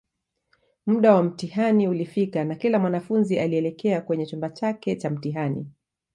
Muda 0.85 1.15
wa 1.15 1.23
mtihani 1.23 1.87
ulifika 1.87 2.43
na 2.45 2.55
kila 2.55 2.79
mwanafunzi 2.79 3.39
alielekea 3.39 4.01
kwenye 4.01 4.25
chumba 4.25 4.49
chake 4.49 4.95
Cha 4.95 5.09
mtihani 5.09 5.65